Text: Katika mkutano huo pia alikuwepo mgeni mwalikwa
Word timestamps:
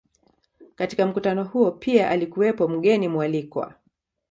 Katika 0.75 1.05
mkutano 1.05 1.43
huo 1.43 1.71
pia 1.71 2.09
alikuwepo 2.09 2.67
mgeni 2.67 3.07
mwalikwa 3.07 3.73